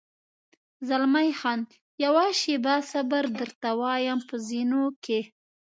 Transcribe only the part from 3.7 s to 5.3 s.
وایم، په زینو کې.